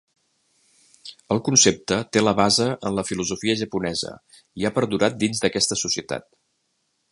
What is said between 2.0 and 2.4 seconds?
té la